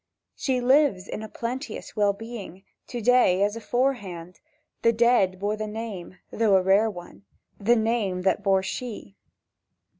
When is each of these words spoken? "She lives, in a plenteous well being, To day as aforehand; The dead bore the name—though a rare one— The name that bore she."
"She 0.35 0.61
lives, 0.61 1.07
in 1.07 1.21
a 1.21 1.29
plenteous 1.29 1.95
well 1.95 2.11
being, 2.11 2.63
To 2.87 3.01
day 3.01 3.43
as 3.43 3.55
aforehand; 3.55 4.39
The 4.81 4.91
dead 4.91 5.37
bore 5.37 5.55
the 5.55 5.67
name—though 5.67 6.55
a 6.57 6.63
rare 6.63 6.89
one— 6.89 7.25
The 7.59 7.75
name 7.75 8.23
that 8.23 8.41
bore 8.41 8.63
she." 8.63 9.15